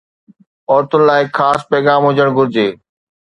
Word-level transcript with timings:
عورتن 0.71 1.01
لاء 1.09 1.19
هڪ 1.25 1.29
خاص 1.41 1.67
پيغام 1.73 2.09
هجڻ 2.09 2.33
گهرجي 2.39 2.67